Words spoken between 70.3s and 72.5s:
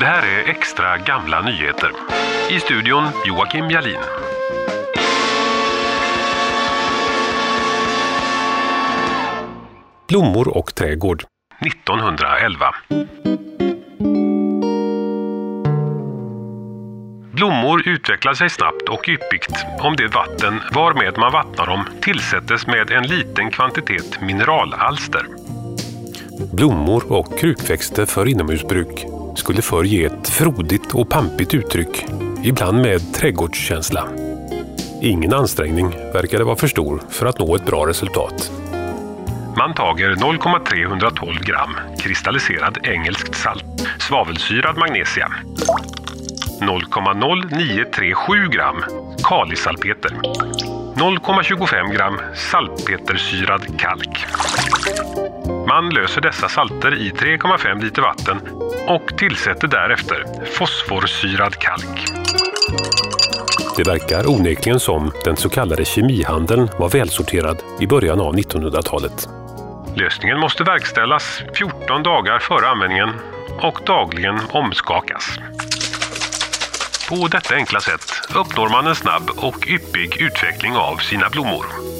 måste verkställas 14 dagar